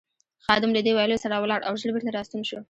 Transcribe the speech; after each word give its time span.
خادم 0.45 0.71
له 0.73 0.81
دې 0.85 0.91
ویلو 0.93 1.21
سره 1.23 1.35
ولاړ 1.43 1.61
او 1.67 1.73
ژر 1.79 1.89
بېرته 1.93 2.11
راستون 2.17 2.41
شو. 2.49 2.59